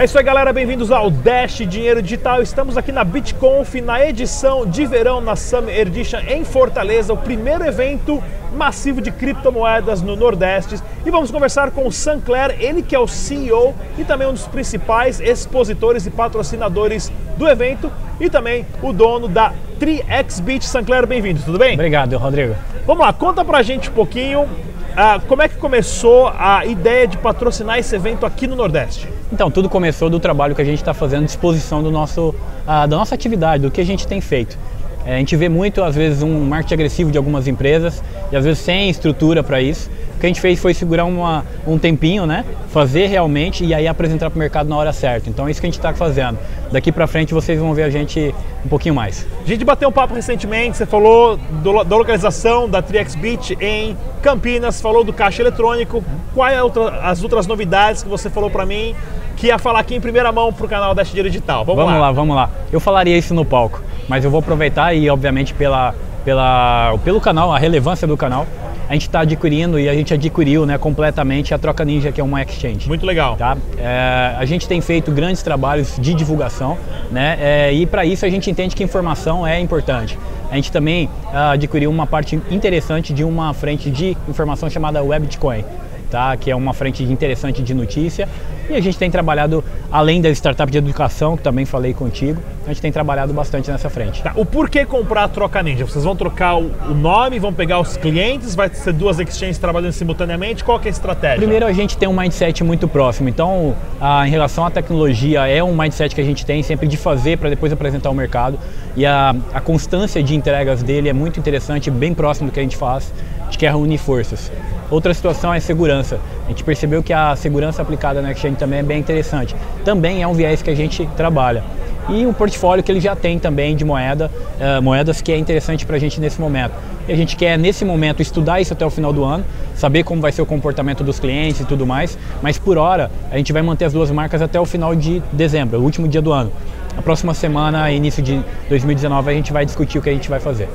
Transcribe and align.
É 0.00 0.04
isso 0.04 0.16
aí, 0.16 0.24
galera. 0.24 0.50
Bem-vindos 0.50 0.90
ao 0.90 1.10
Dash 1.10 1.58
Dinheiro 1.58 2.00
Digital. 2.00 2.40
Estamos 2.40 2.78
aqui 2.78 2.90
na 2.90 3.04
BitConf, 3.04 3.82
na 3.82 4.02
edição 4.02 4.64
de 4.64 4.86
verão 4.86 5.20
na 5.20 5.36
Summer 5.36 5.78
Edition 5.78 6.20
em 6.26 6.42
Fortaleza, 6.42 7.12
o 7.12 7.18
primeiro 7.18 7.66
evento 7.66 8.24
massivo 8.56 9.02
de 9.02 9.10
criptomoedas 9.10 10.00
no 10.00 10.16
Nordeste. 10.16 10.76
E 11.04 11.10
vamos 11.10 11.30
conversar 11.30 11.70
com 11.70 11.86
o 11.86 11.92
Sancler, 11.92 12.56
ele 12.58 12.80
que 12.80 12.96
é 12.96 12.98
o 12.98 13.06
CEO 13.06 13.74
e 13.98 14.02
também 14.02 14.26
um 14.26 14.32
dos 14.32 14.46
principais 14.46 15.20
expositores 15.20 16.06
e 16.06 16.10
patrocinadores 16.10 17.12
do 17.36 17.46
evento 17.46 17.92
e 18.18 18.30
também 18.30 18.64
o 18.80 18.94
dono 18.94 19.28
da 19.28 19.52
3xBit. 19.78 20.62
Sancler, 20.62 21.06
bem-vindo, 21.06 21.42
tudo 21.42 21.58
bem? 21.58 21.74
Obrigado, 21.74 22.16
Rodrigo. 22.16 22.56
Vamos 22.86 23.04
lá, 23.04 23.12
conta 23.12 23.44
pra 23.44 23.62
gente 23.62 23.90
um 23.90 23.92
pouquinho 23.92 24.48
ah, 24.96 25.20
como 25.28 25.42
é 25.42 25.48
que 25.48 25.56
começou 25.56 26.28
a 26.28 26.64
ideia 26.64 27.06
de 27.06 27.18
patrocinar 27.18 27.78
esse 27.78 27.94
evento 27.94 28.24
aqui 28.24 28.46
no 28.46 28.56
Nordeste? 28.56 29.06
Então, 29.32 29.50
tudo 29.50 29.68
começou 29.68 30.10
do 30.10 30.18
trabalho 30.18 30.54
que 30.54 30.62
a 30.62 30.64
gente 30.64 30.78
está 30.78 30.92
fazendo 30.92 31.24
disposição 31.24 31.82
do 31.82 31.90
nosso, 31.90 32.30
uh, 32.30 32.88
da 32.88 32.96
nossa 32.96 33.14
atividade, 33.14 33.62
do 33.62 33.70
que 33.70 33.80
a 33.80 33.86
gente 33.86 34.06
tem 34.06 34.20
feito. 34.20 34.58
É, 35.04 35.14
a 35.14 35.18
gente 35.18 35.34
vê 35.34 35.48
muito, 35.48 35.82
às 35.82 35.94
vezes, 35.94 36.22
um 36.22 36.44
marketing 36.46 36.74
agressivo 36.74 37.10
de 37.10 37.16
algumas 37.16 37.48
empresas 37.48 38.02
e 38.30 38.36
às 38.36 38.44
vezes 38.44 38.58
sem 38.58 38.90
estrutura 38.90 39.42
para 39.42 39.60
isso. 39.60 39.90
O 40.16 40.20
que 40.20 40.26
a 40.26 40.28
gente 40.28 40.40
fez 40.40 40.58
foi 40.58 40.74
segurar 40.74 41.06
uma, 41.06 41.46
um 41.66 41.78
tempinho, 41.78 42.26
né? 42.26 42.44
Fazer 42.68 43.06
realmente 43.06 43.64
e 43.64 43.72
aí 43.72 43.88
apresentar 43.88 44.28
para 44.28 44.36
o 44.36 44.38
mercado 44.38 44.68
na 44.68 44.76
hora 44.76 44.92
certa. 44.92 45.30
Então 45.30 45.48
é 45.48 45.50
isso 45.50 45.60
que 45.60 45.66
a 45.66 45.70
gente 45.70 45.78
está 45.78 45.94
fazendo. 45.94 46.38
Daqui 46.70 46.92
para 46.92 47.06
frente 47.06 47.32
vocês 47.32 47.58
vão 47.58 47.72
ver 47.72 47.84
a 47.84 47.90
gente 47.90 48.34
um 48.62 48.68
pouquinho 48.68 48.94
mais. 48.94 49.26
A 49.42 49.48
gente 49.48 49.64
bateu 49.64 49.88
um 49.88 49.92
papo 49.92 50.14
recentemente, 50.14 50.76
você 50.76 50.84
falou 50.84 51.38
do, 51.38 51.82
da 51.82 51.96
localização 51.96 52.68
da 52.68 52.82
TriXBit 52.82 53.56
em 53.58 53.96
Campinas, 54.20 54.78
falou 54.78 55.02
do 55.02 55.12
caixa 55.12 55.40
eletrônico. 55.40 56.04
Quais 56.34 56.54
é 56.54 56.60
as 57.02 57.22
outras 57.22 57.46
novidades 57.46 58.02
que 58.02 58.08
você 58.08 58.28
falou 58.28 58.50
para 58.50 58.66
mim 58.66 58.94
que 59.40 59.46
ia 59.46 59.58
falar 59.58 59.80
aqui 59.80 59.94
em 59.94 60.00
primeira 60.00 60.30
mão 60.30 60.52
para 60.52 60.66
o 60.66 60.68
canal 60.68 60.94
Dash 60.94 61.08
Dinheiro 61.08 61.30
Digital? 61.30 61.64
Vamos, 61.64 61.82
vamos 61.82 61.98
lá. 61.98 62.06
lá, 62.06 62.12
vamos 62.12 62.36
lá. 62.36 62.50
Eu 62.70 62.78
falaria 62.78 63.16
isso 63.16 63.32
no 63.32 63.42
palco, 63.42 63.82
mas 64.06 64.22
eu 64.22 64.30
vou 64.30 64.40
aproveitar 64.40 64.92
e 64.92 65.08
obviamente 65.08 65.54
pela, 65.54 65.94
pela, 66.26 66.94
pelo 67.02 67.20
canal, 67.22 67.50
a 67.50 67.58
relevância 67.58 68.06
do 68.06 68.18
canal, 68.18 68.46
a 68.86 68.92
gente 68.92 69.02
está 69.02 69.20
adquirindo 69.20 69.78
e 69.78 69.88
a 69.88 69.94
gente 69.94 70.12
adquiriu 70.12 70.66
né, 70.66 70.76
completamente 70.76 71.54
a 71.54 71.58
Troca 71.58 71.84
Ninja, 71.86 72.12
que 72.12 72.20
é 72.20 72.24
uma 72.24 72.42
exchange. 72.42 72.86
Muito 72.86 73.06
legal. 73.06 73.36
Tá? 73.36 73.56
É, 73.78 74.34
a 74.36 74.44
gente 74.44 74.68
tem 74.68 74.80
feito 74.82 75.10
grandes 75.10 75.42
trabalhos 75.42 75.96
de 75.98 76.12
divulgação 76.12 76.76
né, 77.10 77.38
é, 77.40 77.72
e 77.72 77.86
para 77.86 78.04
isso 78.04 78.26
a 78.26 78.28
gente 78.28 78.50
entende 78.50 78.76
que 78.76 78.84
informação 78.84 79.46
é 79.46 79.58
importante. 79.58 80.18
A 80.50 80.56
gente 80.56 80.70
também 80.70 81.06
uh, 81.32 81.52
adquiriu 81.52 81.88
uma 81.88 82.06
parte 82.06 82.38
interessante 82.50 83.14
de 83.14 83.22
uma 83.22 83.54
frente 83.54 83.88
de 83.88 84.16
informação 84.28 84.68
chamada 84.68 85.00
WebBitcoin 85.02 85.64
tá? 86.10 86.36
que 86.36 86.50
é 86.50 86.56
uma 86.56 86.74
frente 86.74 87.02
interessante 87.04 87.62
de 87.62 87.72
notícia. 87.72 88.28
E 88.68 88.74
a 88.74 88.80
gente 88.80 88.96
tem 88.96 89.10
trabalhado, 89.10 89.64
além 89.90 90.20
das 90.20 90.32
startups 90.32 90.70
de 90.70 90.78
educação, 90.78 91.36
que 91.36 91.42
também 91.42 91.64
falei 91.64 91.92
contigo, 91.92 92.40
a 92.64 92.68
gente 92.68 92.80
tem 92.80 92.92
trabalhado 92.92 93.32
bastante 93.32 93.68
nessa 93.68 93.90
frente. 93.90 94.22
Tá. 94.22 94.32
O 94.36 94.44
porquê 94.44 94.84
comprar 94.84 95.24
a 95.24 95.28
Troca 95.28 95.60
Ninja? 95.60 95.84
Vocês 95.84 96.04
vão 96.04 96.14
trocar 96.14 96.54
o 96.56 96.94
nome, 96.94 97.40
vão 97.40 97.52
pegar 97.52 97.80
os 97.80 97.96
clientes, 97.96 98.54
vai 98.54 98.68
ser 98.68 98.92
duas 98.92 99.18
exchanges 99.18 99.58
trabalhando 99.58 99.92
simultaneamente? 99.92 100.62
Qual 100.62 100.78
é 100.78 100.86
a 100.86 100.88
estratégia? 100.88 101.38
Primeiro, 101.38 101.66
a 101.66 101.72
gente 101.72 101.96
tem 101.96 102.08
um 102.08 102.16
mindset 102.16 102.62
muito 102.62 102.86
próximo. 102.86 103.28
Então, 103.28 103.74
a, 104.00 104.26
em 104.26 104.30
relação 104.30 104.64
à 104.64 104.70
tecnologia, 104.70 105.48
é 105.48 105.62
um 105.64 105.76
mindset 105.76 106.14
que 106.14 106.20
a 106.20 106.24
gente 106.24 106.46
tem 106.46 106.62
sempre 106.62 106.86
de 106.86 106.96
fazer 106.96 107.38
para 107.38 107.50
depois 107.50 107.72
apresentar 107.72 108.08
ao 108.08 108.14
mercado. 108.14 108.56
E 108.96 109.04
a, 109.04 109.34
a 109.52 109.60
constância 109.60 110.22
de 110.22 110.36
entregas 110.36 110.80
dele 110.80 111.08
é 111.08 111.12
muito 111.12 111.40
interessante, 111.40 111.90
bem 111.90 112.14
próximo 112.14 112.48
do 112.50 112.52
que 112.52 112.60
a 112.60 112.62
gente 112.62 112.76
faz. 112.76 113.12
A 113.50 113.52
gente 113.52 113.58
quer 113.58 113.70
reunir 113.72 113.98
forças. 113.98 114.48
Outra 114.88 115.12
situação 115.12 115.52
é 115.52 115.58
segurança. 115.58 116.20
A 116.46 116.50
gente 116.50 116.62
percebeu 116.62 117.02
que 117.02 117.12
a 117.12 117.34
segurança 117.34 117.82
aplicada 117.82 118.22
na 118.22 118.30
Exchange 118.30 118.54
também 118.54 118.78
é 118.78 118.82
bem 118.84 119.00
interessante. 119.00 119.56
Também 119.84 120.22
é 120.22 120.26
um 120.28 120.34
viés 120.34 120.62
que 120.62 120.70
a 120.70 120.74
gente 120.74 121.04
trabalha. 121.16 121.64
E 122.08 122.24
um 122.24 122.32
portfólio 122.32 122.84
que 122.84 122.92
ele 122.92 123.00
já 123.00 123.16
tem 123.16 123.40
também 123.40 123.74
de 123.74 123.84
moeda, 123.84 124.30
uh, 124.60 124.80
moedas 124.80 125.20
que 125.20 125.32
é 125.32 125.36
interessante 125.36 125.84
para 125.84 125.96
a 125.96 125.98
gente 125.98 126.20
nesse 126.20 126.40
momento. 126.40 126.74
E 127.08 127.12
a 127.12 127.16
gente 127.16 127.34
quer, 127.34 127.58
nesse 127.58 127.84
momento, 127.84 128.22
estudar 128.22 128.60
isso 128.60 128.72
até 128.72 128.86
o 128.86 128.90
final 128.90 129.12
do 129.12 129.24
ano, 129.24 129.44
saber 129.74 130.04
como 130.04 130.22
vai 130.22 130.30
ser 130.30 130.42
o 130.42 130.46
comportamento 130.46 131.02
dos 131.02 131.18
clientes 131.18 131.60
e 131.60 131.64
tudo 131.64 131.84
mais, 131.84 132.16
mas 132.40 132.56
por 132.56 132.78
hora 132.78 133.10
a 133.32 133.36
gente 133.36 133.52
vai 133.52 133.62
manter 133.62 133.86
as 133.86 133.92
duas 133.92 134.12
marcas 134.12 134.40
até 134.40 134.60
o 134.60 134.64
final 134.64 134.94
de 134.94 135.20
dezembro, 135.32 135.80
o 135.80 135.82
último 135.82 136.06
dia 136.06 136.22
do 136.22 136.32
ano. 136.32 136.52
A 136.96 137.02
próxima 137.02 137.34
semana, 137.34 137.90
início 137.90 138.22
de 138.22 138.40
2019, 138.68 139.28
a 139.28 139.34
gente 139.34 139.52
vai 139.52 139.66
discutir 139.66 139.98
o 139.98 140.02
que 140.02 140.08
a 140.08 140.12
gente 140.12 140.30
vai 140.30 140.38
fazer. 140.38 140.68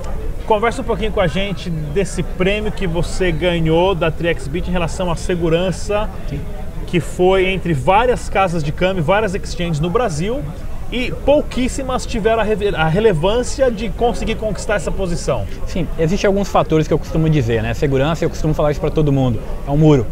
Conversa 0.46 0.84
um 0.84 0.86
pouquinho 0.86 1.12
com 1.12 1.20
a 1.20 1.26
gente 1.26 1.72
desse 1.72 2.22
prêmio 2.22 2.72
que 2.72 2.86
você 2.86 3.32
ganhou 3.32 3.96
da 3.96 4.12
TriXBit 4.12 4.70
em 4.70 4.72
relação 4.72 5.10
à 5.10 5.16
segurança, 5.16 6.08
Sim. 6.30 6.40
que 6.86 7.00
foi 7.00 7.48
entre 7.48 7.74
várias 7.74 8.30
casas 8.30 8.64
de 8.64 8.72
câmbio, 8.72 9.04
várias 9.04 9.34
exchanges 9.34 9.80
no 9.80 9.90
Brasil, 9.90 10.44
e 10.92 11.12
pouquíssimas 11.26 12.06
tiveram 12.06 12.44
a, 12.76 12.88
relevância 12.88 13.72
de 13.72 13.90
conseguir 13.90 14.36
conquistar 14.36 14.76
essa 14.76 14.92
posição. 14.92 15.48
Sim, 15.66 15.88
existem 15.98 16.28
alguns 16.28 16.48
fatores 16.48 16.88
que 16.88 16.94
eu 16.94 17.00
costumo 17.00 17.28
dizer, 17.28 17.64
né? 17.64 17.74
Segurança, 17.74 18.24
eu 18.24 18.30
costumo 18.30 18.54
falar 18.54 18.70
isso 18.70 18.80
para 18.80 18.92
todo 18.92 19.12
mundo, 19.12 19.42
é 19.68 19.72
um 19.72 19.78
muro, 19.78 20.06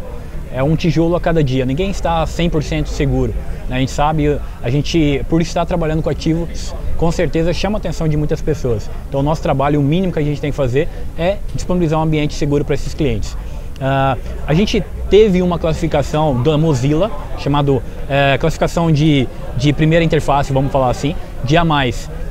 é 0.52 0.64
um 0.64 0.74
tijolo 0.74 1.14
a 1.14 1.20
cada 1.20 1.44
dia, 1.44 1.64
ninguém 1.64 1.90
está 1.90 2.24
100% 2.24 2.86
seguro. 2.86 3.32
A 3.70 3.78
gente 3.78 3.90
sabe, 3.90 4.38
a 4.62 4.70
gente, 4.70 5.24
por 5.28 5.40
estar 5.40 5.64
trabalhando 5.64 6.02
com 6.02 6.10
ativos, 6.10 6.74
com 6.96 7.10
certeza 7.10 7.52
chama 7.52 7.78
a 7.78 7.80
atenção 7.80 8.06
de 8.06 8.16
muitas 8.16 8.42
pessoas. 8.42 8.90
Então, 9.08 9.20
o 9.20 9.22
nosso 9.22 9.42
trabalho, 9.42 9.80
o 9.80 9.82
mínimo 9.82 10.12
que 10.12 10.18
a 10.18 10.22
gente 10.22 10.40
tem 10.40 10.50
que 10.50 10.56
fazer 10.56 10.88
é 11.18 11.38
disponibilizar 11.54 11.98
um 11.98 12.02
ambiente 12.02 12.34
seguro 12.34 12.64
para 12.64 12.74
esses 12.74 12.92
clientes. 12.92 13.32
Uh, 13.32 14.18
a 14.46 14.54
gente 14.54 14.84
teve 15.10 15.42
uma 15.42 15.58
classificação 15.58 16.42
da 16.42 16.56
Mozilla, 16.56 17.10
chamada 17.38 17.82
é, 18.08 18.38
classificação 18.38 18.90
de, 18.90 19.28
de 19.56 19.72
primeira 19.72 20.04
interface, 20.04 20.52
vamos 20.52 20.72
falar 20.72 20.90
assim, 20.90 21.14
de 21.42 21.56
A+, 21.56 21.64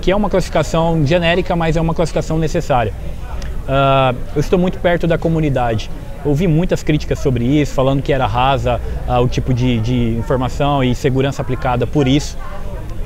que 0.02 0.12
é 0.12 0.16
uma 0.16 0.30
classificação 0.30 1.06
genérica, 1.06 1.56
mas 1.56 1.78
é 1.78 1.82
uma 1.82 1.94
classificação 1.94 2.38
necessária. 2.38 2.94
Uh, 3.64 4.16
eu 4.36 4.40
estou 4.40 4.60
muito 4.60 4.78
perto 4.80 5.08
da 5.08 5.18
comunidade 5.18 5.90
ouvi 6.26 6.48
muitas 6.48 6.84
críticas 6.84 7.20
sobre 7.20 7.46
isso, 7.46 7.74
falando 7.74 8.02
que 8.02 8.14
era 8.14 8.26
rasa 8.26 8.80
uh, 9.08 9.22
o 9.22 9.28
tipo 9.28 9.54
de, 9.54 9.80
de 9.80 10.10
informação 10.18 10.84
e 10.84 10.96
segurança 10.96 11.42
aplicada 11.42 11.86
por 11.86 12.08
isso. 12.08 12.38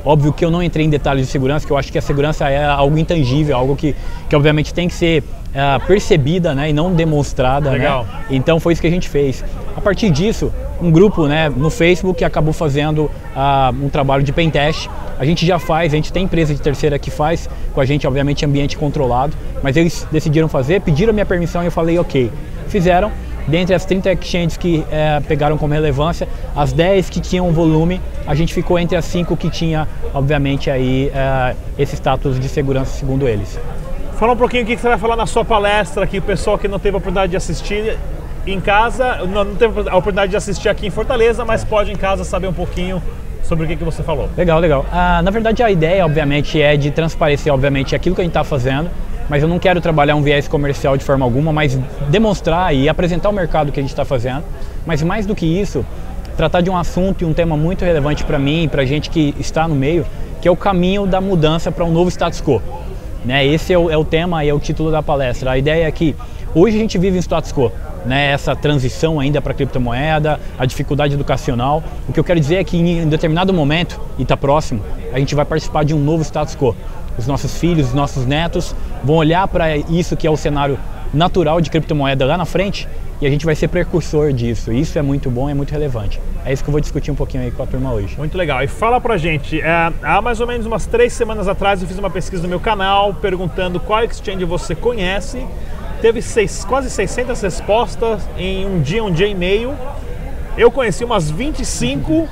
Óbvio 0.05 0.31
que 0.31 0.45
eu 0.45 0.51
não 0.51 0.63
entrei 0.63 0.85
em 0.85 0.89
detalhes 0.89 1.25
de 1.25 1.31
segurança, 1.31 1.65
que 1.65 1.71
eu 1.71 1.77
acho 1.77 1.91
que 1.91 1.97
a 1.97 2.01
segurança 2.01 2.47
é 2.47 2.63
algo 2.63 2.97
intangível, 2.97 3.57
algo 3.57 3.75
que, 3.75 3.95
que 4.29 4.35
obviamente 4.35 4.73
tem 4.73 4.87
que 4.87 4.93
ser 4.93 5.21
uh, 5.21 5.85
percebida 5.85 6.55
né, 6.55 6.69
e 6.69 6.73
não 6.73 6.93
demonstrada. 6.93 7.71
Né? 7.71 7.77
Legal. 7.79 8.03
Né? 8.05 8.25
Então 8.29 8.59
foi 8.59 8.73
isso 8.73 8.81
que 8.81 8.87
a 8.87 8.91
gente 8.91 9.09
fez. 9.09 9.43
A 9.75 9.81
partir 9.81 10.09
disso, 10.09 10.53
um 10.81 10.91
grupo 10.91 11.27
né, 11.27 11.49
no 11.49 11.69
Facebook 11.69 12.23
acabou 12.23 12.53
fazendo 12.53 13.05
uh, 13.05 13.83
um 13.83 13.89
trabalho 13.89 14.23
de 14.23 14.31
pentest. 14.31 14.89
A 15.19 15.25
gente 15.25 15.45
já 15.45 15.57
faz, 15.57 15.93
a 15.93 15.95
gente 15.95 16.13
tem 16.13 16.23
empresa 16.23 16.53
de 16.53 16.61
terceira 16.61 16.99
que 16.99 17.09
faz 17.09 17.49
com 17.73 17.81
a 17.81 17.85
gente, 17.85 18.05
obviamente, 18.05 18.45
ambiente 18.45 18.77
controlado, 18.77 19.35
mas 19.63 19.75
eles 19.75 20.07
decidiram 20.11 20.47
fazer, 20.47 20.81
pediram 20.81 21.11
minha 21.13 21.25
permissão 21.25 21.63
e 21.63 21.65
eu 21.65 21.71
falei 21.71 21.97
ok 21.97 22.31
fizeram. 22.67 23.11
Dentre 23.47 23.73
as 23.73 23.85
30 23.85 24.11
exchanges 24.11 24.57
que 24.57 24.83
é, 24.91 25.21
pegaram 25.21 25.57
como 25.57 25.73
relevância, 25.73 26.27
as 26.53 26.73
10 26.73 27.09
que 27.09 27.21
tinham 27.21 27.49
volume, 27.53 28.01
a 28.25 28.35
gente 28.35 28.53
ficou 28.53 28.77
entre 28.77 28.97
as 28.97 29.05
5 29.05 29.37
que 29.37 29.49
tinha, 29.49 29.87
obviamente, 30.13 30.69
aí 30.69 31.09
é, 31.15 31.55
esse 31.79 31.95
status 31.95 32.37
de 32.37 32.49
segurança 32.49 32.91
segundo 32.91 33.25
eles. 33.25 33.57
Fala 34.19 34.33
um 34.33 34.37
pouquinho 34.37 34.63
o 34.63 34.65
que 34.65 34.75
você 34.75 34.89
vai 34.89 34.97
falar 34.97 35.15
na 35.15 35.25
sua 35.25 35.45
palestra 35.45 36.03
aqui, 36.03 36.17
o 36.17 36.21
pessoal 36.21 36.57
que 36.57 36.67
não 36.67 36.77
teve 36.77 36.95
a 36.95 36.97
oportunidade 36.97 37.31
de 37.31 37.37
assistir 37.37 37.97
em 38.53 38.61
casa, 38.61 39.17
não, 39.25 39.43
não 39.43 39.55
teve 39.55 39.79
a 39.81 39.95
oportunidade 39.95 40.31
de 40.31 40.37
assistir 40.37 40.69
aqui 40.69 40.87
em 40.87 40.89
Fortaleza, 40.89 41.43
mas 41.43 41.63
pode 41.63 41.91
em 41.91 41.95
casa 41.95 42.23
saber 42.23 42.47
um 42.47 42.53
pouquinho 42.53 43.01
sobre 43.43 43.65
o 43.65 43.67
que, 43.67 43.75
que 43.75 43.83
você 43.83 44.03
falou. 44.03 44.29
Legal, 44.37 44.59
legal. 44.59 44.85
Ah, 44.91 45.21
na 45.21 45.31
verdade, 45.31 45.63
a 45.63 45.71
ideia, 45.71 46.05
obviamente, 46.05 46.61
é 46.61 46.75
de 46.75 46.91
transparecer, 46.91 47.53
obviamente, 47.53 47.95
aquilo 47.95 48.15
que 48.15 48.21
a 48.21 48.23
gente 48.23 48.31
está 48.31 48.43
fazendo, 48.43 48.89
mas 49.29 49.41
eu 49.41 49.47
não 49.47 49.59
quero 49.59 49.79
trabalhar 49.81 50.15
um 50.15 50.21
viés 50.21 50.47
comercial 50.47 50.97
de 50.97 51.03
forma 51.03 51.25
alguma, 51.25 51.51
mas 51.51 51.79
demonstrar 52.09 52.75
e 52.75 52.89
apresentar 52.89 53.29
o 53.29 53.33
mercado 53.33 53.71
que 53.71 53.79
a 53.79 53.83
gente 53.83 53.91
está 53.91 54.05
fazendo. 54.05 54.43
Mas 54.85 55.01
mais 55.01 55.25
do 55.25 55.33
que 55.33 55.45
isso, 55.45 55.85
tratar 56.35 56.61
de 56.61 56.69
um 56.69 56.77
assunto 56.77 57.23
e 57.23 57.25
um 57.25 57.33
tema 57.33 57.57
muito 57.57 57.83
relevante 57.83 58.23
para 58.23 58.37
mim 58.37 58.63
e 58.63 58.67
para 58.67 58.85
gente 58.85 59.09
que 59.09 59.33
está 59.39 59.67
no 59.67 59.75
meio, 59.75 60.05
que 60.41 60.47
é 60.47 60.51
o 60.51 60.55
caminho 60.55 61.07
da 61.07 61.19
mudança 61.19 61.71
para 61.71 61.83
um 61.83 61.91
novo 61.91 62.09
status 62.09 62.41
quo. 62.41 62.61
Né? 63.25 63.45
Esse 63.45 63.73
é 63.73 63.77
o, 63.77 63.89
é 63.89 63.97
o 63.97 64.05
tema 64.05 64.45
e 64.45 64.49
é 64.49 64.53
o 64.53 64.59
título 64.59 64.91
da 64.91 65.01
palestra. 65.01 65.51
A 65.51 65.57
ideia 65.57 65.87
é 65.87 65.91
que 65.91 66.15
hoje 66.53 66.77
a 66.77 66.79
gente 66.79 66.97
vive 66.97 67.17
em 67.17 67.21
status 67.21 67.51
quo, 67.51 67.71
né? 68.07 68.31
essa 68.31 68.55
transição 68.55 69.19
ainda 69.19 69.41
para 69.41 69.53
criptomoeda, 69.53 70.39
a 70.57 70.65
dificuldade 70.65 71.13
educacional. 71.13 71.83
O 72.07 72.13
que 72.13 72.19
eu 72.19 72.23
quero 72.23 72.39
dizer 72.39 72.55
é 72.55 72.63
que 72.63 72.77
em 72.77 73.07
determinado 73.07 73.53
momento, 73.53 73.99
e 74.17 74.23
está 74.23 74.35
próximo, 74.35 74.81
a 75.13 75.19
gente 75.19 75.35
vai 75.35 75.45
participar 75.45 75.83
de 75.83 75.93
um 75.93 75.99
novo 75.99 76.23
status 76.23 76.55
quo 76.55 76.75
os 77.17 77.25
nossos 77.25 77.57
filhos, 77.57 77.87
os 77.87 77.93
nossos 77.93 78.25
netos 78.25 78.75
vão 79.03 79.15
olhar 79.15 79.47
para 79.47 79.75
isso 79.75 80.15
que 80.15 80.27
é 80.27 80.29
o 80.29 80.37
cenário 80.37 80.77
natural 81.13 81.59
de 81.59 81.69
criptomoeda 81.69 82.25
lá 82.25 82.37
na 82.37 82.45
frente 82.45 82.87
e 83.19 83.25
a 83.25 83.29
gente 83.29 83.45
vai 83.45 83.55
ser 83.55 83.67
precursor 83.69 84.31
disso. 84.31 84.71
Isso 84.71 84.99
é 84.99 85.01
muito 85.01 85.29
bom, 85.31 85.49
é 85.49 85.53
muito 85.53 85.71
relevante. 85.71 86.21
É 86.45 86.53
isso 86.53 86.63
que 86.63 86.69
eu 86.69 86.71
vou 86.71 86.79
discutir 86.79 87.09
um 87.09 87.15
pouquinho 87.15 87.43
aí 87.43 87.51
com 87.51 87.63
a 87.63 87.65
turma 87.65 87.91
hoje. 87.91 88.15
Muito 88.17 88.37
legal. 88.37 88.61
E 88.63 88.67
fala 88.67 89.01
pra 89.01 89.17
gente, 89.17 89.59
é, 89.59 89.91
há 90.03 90.21
mais 90.21 90.39
ou 90.39 90.45
menos 90.45 90.67
umas 90.67 90.85
três 90.85 91.13
semanas 91.13 91.47
atrás 91.47 91.81
eu 91.81 91.87
fiz 91.87 91.97
uma 91.97 92.11
pesquisa 92.11 92.43
no 92.43 92.49
meu 92.49 92.59
canal 92.59 93.13
perguntando 93.15 93.79
qual 93.79 94.03
exchange 94.03 94.45
você 94.45 94.75
conhece. 94.75 95.43
Teve 96.01 96.21
seis, 96.21 96.63
quase 96.63 96.89
600 96.91 97.41
respostas 97.41 98.21
em 98.37 98.65
um 98.67 98.79
dia, 98.81 99.03
um 99.03 99.11
dia 99.11 99.27
e 99.27 99.33
meio. 99.33 99.75
Eu 100.55 100.71
conheci 100.71 101.03
umas 101.03 101.29
25 101.29 102.27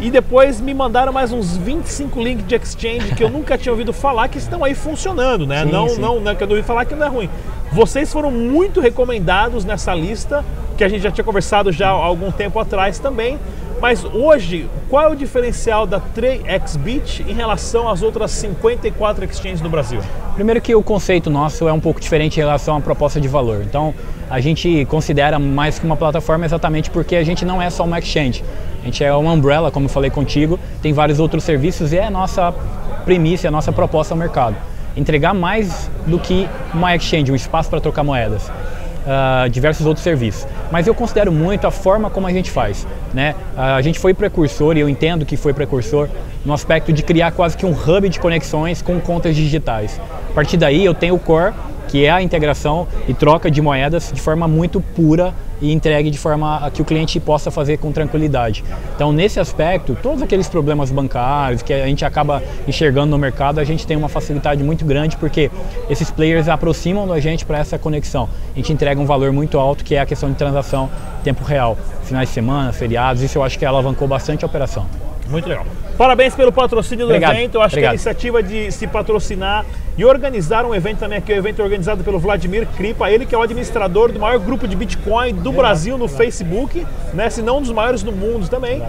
e 0.00 0.10
depois 0.10 0.58
me 0.58 0.72
mandaram 0.72 1.12
mais 1.12 1.30
uns 1.30 1.54
25 1.54 2.22
links 2.22 2.46
de 2.46 2.54
exchange 2.54 3.14
que 3.14 3.22
eu 3.22 3.28
nunca 3.30 3.58
tinha 3.58 3.72
ouvido 3.72 3.92
falar 3.92 4.28
que 4.28 4.38
estão 4.38 4.64
aí 4.64 4.74
funcionando, 4.74 5.46
né? 5.46 5.64
Sim, 5.64 5.70
não, 5.70 5.88
sim. 5.90 6.00
não, 6.00 6.18
não, 6.18 6.34
que 6.34 6.42
eu 6.42 6.48
ouvi 6.48 6.62
falar 6.62 6.86
que 6.86 6.94
não 6.94 7.06
é 7.06 7.08
ruim. 7.10 7.28
Vocês 7.70 8.10
foram 8.10 8.30
muito 8.30 8.80
recomendados 8.80 9.66
nessa 9.66 9.94
lista, 9.94 10.42
que 10.78 10.82
a 10.82 10.88
gente 10.88 11.02
já 11.02 11.10
tinha 11.10 11.24
conversado 11.24 11.70
já 11.70 11.88
há 11.88 11.92
algum 11.92 12.32
tempo 12.32 12.58
atrás 12.58 12.98
também. 12.98 13.38
Mas 13.80 14.04
hoje, 14.04 14.68
qual 14.90 15.04
é 15.04 15.08
o 15.08 15.14
diferencial 15.14 15.86
da 15.86 15.98
3xBit 15.98 17.26
em 17.26 17.32
relação 17.32 17.88
às 17.88 18.02
outras 18.02 18.30
54 18.32 19.24
exchanges 19.24 19.62
no 19.62 19.70
Brasil? 19.70 20.00
Primeiro 20.34 20.60
que 20.60 20.74
o 20.74 20.82
conceito 20.82 21.30
nosso 21.30 21.66
é 21.66 21.72
um 21.72 21.80
pouco 21.80 21.98
diferente 21.98 22.36
em 22.36 22.40
relação 22.40 22.76
à 22.76 22.80
proposta 22.80 23.18
de 23.18 23.26
valor. 23.26 23.62
Então, 23.62 23.94
a 24.28 24.38
gente 24.38 24.84
considera 24.84 25.38
mais 25.38 25.78
que 25.78 25.86
uma 25.86 25.96
plataforma 25.96 26.44
exatamente 26.44 26.90
porque 26.90 27.16
a 27.16 27.24
gente 27.24 27.42
não 27.42 27.60
é 27.60 27.70
só 27.70 27.84
uma 27.84 27.98
exchange. 27.98 28.44
A 28.82 28.84
gente 28.84 29.02
é 29.02 29.14
uma 29.14 29.32
umbrella, 29.32 29.70
como 29.70 29.86
eu 29.86 29.90
falei 29.90 30.10
contigo, 30.10 30.60
tem 30.82 30.92
vários 30.92 31.18
outros 31.18 31.42
serviços 31.42 31.94
e 31.94 31.96
é 31.96 32.04
a 32.04 32.10
nossa 32.10 32.52
premissa, 33.06 33.48
a 33.48 33.50
nossa 33.50 33.72
proposta 33.72 34.12
ao 34.12 34.18
mercado. 34.18 34.56
Entregar 34.94 35.32
mais 35.32 35.90
do 36.06 36.18
que 36.18 36.46
uma 36.74 36.94
exchange, 36.94 37.32
um 37.32 37.34
espaço 37.34 37.70
para 37.70 37.80
trocar 37.80 38.04
moedas. 38.04 38.50
Uh, 39.00 39.48
diversos 39.48 39.86
outros 39.86 40.04
serviços. 40.04 40.46
Mas 40.70 40.86
eu 40.86 40.94
considero 40.94 41.32
muito 41.32 41.66
a 41.66 41.70
forma 41.70 42.10
como 42.10 42.26
a 42.26 42.32
gente 42.32 42.50
faz. 42.50 42.86
Né? 43.14 43.34
Uh, 43.56 43.60
a 43.60 43.82
gente 43.82 43.98
foi 43.98 44.12
precursor, 44.12 44.76
e 44.76 44.80
eu 44.80 44.90
entendo 44.90 45.24
que 45.24 45.38
foi 45.38 45.54
precursor, 45.54 46.06
no 46.44 46.52
aspecto 46.52 46.92
de 46.92 47.02
criar 47.02 47.32
quase 47.32 47.56
que 47.56 47.64
um 47.64 47.72
hub 47.72 48.08
de 48.08 48.20
conexões 48.20 48.82
com 48.82 49.00
contas 49.00 49.34
digitais. 49.34 49.98
A 50.30 50.34
partir 50.34 50.58
daí 50.58 50.84
eu 50.84 50.92
tenho 50.92 51.14
o 51.14 51.18
core, 51.18 51.54
que 51.88 52.04
é 52.04 52.10
a 52.10 52.22
integração 52.22 52.86
e 53.08 53.14
troca 53.14 53.50
de 53.50 53.60
moedas 53.60 54.12
de 54.12 54.20
forma 54.20 54.46
muito 54.46 54.80
pura 54.80 55.34
e 55.60 55.72
entregue 55.72 56.10
de 56.10 56.18
forma 56.18 56.66
a 56.66 56.70
que 56.70 56.80
o 56.82 56.84
cliente 56.84 57.18
possa 57.20 57.50
fazer 57.50 57.78
com 57.78 57.92
tranquilidade. 57.92 58.64
Então, 58.94 59.12
nesse 59.12 59.38
aspecto, 59.38 59.96
todos 60.02 60.22
aqueles 60.22 60.48
problemas 60.48 60.90
bancários 60.90 61.62
que 61.62 61.72
a 61.72 61.86
gente 61.86 62.04
acaba 62.04 62.42
enxergando 62.66 63.10
no 63.10 63.18
mercado, 63.18 63.60
a 63.60 63.64
gente 63.64 63.86
tem 63.86 63.96
uma 63.96 64.08
facilidade 64.08 64.62
muito 64.62 64.84
grande 64.84 65.16
porque 65.16 65.50
esses 65.88 66.10
players 66.10 66.48
aproximam 66.48 67.06
da 67.06 67.20
gente 67.20 67.44
para 67.44 67.58
essa 67.58 67.78
conexão. 67.78 68.28
A 68.54 68.56
gente 68.56 68.72
entrega 68.72 69.00
um 69.00 69.06
valor 69.06 69.32
muito 69.32 69.58
alto 69.58 69.84
que 69.84 69.94
é 69.94 70.00
a 70.00 70.06
questão 70.06 70.30
de 70.30 70.36
transação 70.36 70.90
em 71.20 71.22
tempo 71.22 71.44
real, 71.44 71.76
finais 72.04 72.28
de 72.28 72.34
semana, 72.34 72.72
feriados, 72.72 73.22
isso 73.22 73.38
eu 73.38 73.42
acho 73.42 73.58
que 73.58 73.64
alavancou 73.64 74.08
bastante 74.08 74.44
a 74.44 74.46
operação. 74.46 74.86
Muito 75.30 75.48
legal. 75.48 75.64
Parabéns 75.96 76.34
pelo 76.34 76.50
patrocínio 76.50 77.06
do 77.06 77.10
Obrigado. 77.10 77.36
evento. 77.36 77.54
Eu 77.54 77.62
acho 77.62 77.74
Obrigado. 77.74 77.90
que 77.90 77.92
a 77.92 77.94
iniciativa 77.94 78.42
de 78.42 78.72
se 78.72 78.86
patrocinar 78.86 79.64
e 79.96 80.04
organizar 80.04 80.64
um 80.64 80.74
evento 80.74 80.98
também 80.98 81.18
aqui, 81.18 81.32
o 81.32 81.36
evento 81.36 81.60
é 81.60 81.64
organizado 81.64 82.02
pelo 82.02 82.18
Vladimir 82.18 82.66
Kripa, 82.76 83.10
ele 83.10 83.24
que 83.24 83.34
é 83.34 83.38
o 83.38 83.42
administrador 83.42 84.10
do 84.10 84.18
maior 84.18 84.40
grupo 84.40 84.66
de 84.66 84.74
Bitcoin 84.74 85.34
do 85.50 85.56
Brasil 85.56 85.98
no 85.98 86.08
Facebook, 86.08 86.86
né? 87.12 87.28
Se 87.28 87.42
não 87.42 87.58
um 87.58 87.62
dos 87.62 87.72
maiores 87.72 88.02
do 88.02 88.12
mundo 88.12 88.48
também. 88.48 88.82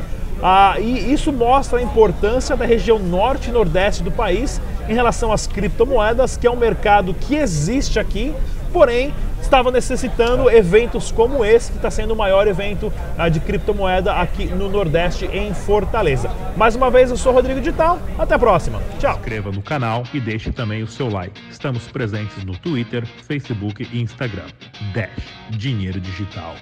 Ah, 0.44 0.76
e 0.80 1.14
isso 1.14 1.32
mostra 1.32 1.80
a 1.80 1.82
importância 1.82 2.56
da 2.56 2.66
região 2.66 2.98
norte 2.98 3.50
e 3.50 3.52
nordeste 3.52 4.02
do 4.02 4.12
país 4.12 4.60
em 4.90 4.94
relação 4.94 5.32
às 5.32 5.46
criptomoedas, 5.46 6.36
que 6.36 6.48
é 6.48 6.52
um 6.52 6.56
mercado 6.56 7.14
que 7.14 7.36
existe 7.36 8.00
aqui, 8.00 8.34
porém 8.74 9.14
estava 9.42 9.72
necessitando 9.72 10.50
eventos 10.50 11.12
como 11.12 11.44
esse, 11.44 11.72
que 11.72 11.78
está 11.78 11.92
sendo 11.92 12.14
o 12.14 12.16
maior 12.16 12.48
evento 12.48 12.92
ah, 13.18 13.30
de 13.30 13.40
criptomoeda 13.40 14.14
aqui 14.14 14.46
no 14.46 14.70
Nordeste, 14.70 15.26
em 15.26 15.54
Fortaleza. 15.54 16.30
Mais 16.56 16.76
uma 16.76 16.90
vez, 16.90 17.10
eu 17.10 17.18
sou 17.18 17.34
Rodrigo 17.34 17.60
Digital, 17.60 18.00
até 18.18 18.36
a 18.36 18.40
próxima. 18.40 18.82
Tchau. 19.00 19.16
inscreva 19.16 19.52
no 19.52 19.62
canal 19.62 20.04
e 20.14 20.20
deixe 20.20 20.52
também 20.52 20.84
o 20.84 20.88
seu 20.88 21.10
like. 21.10 21.40
Estamos 21.50 21.88
presentes 21.88 22.44
no 22.44 22.56
Twitter, 22.58 23.06
Facebook 23.06 23.88
e 23.92 24.02
Instagram. 24.02 24.48
Dash 24.94 25.10
Dinheiro 25.50 26.00
Digital. 26.00 26.56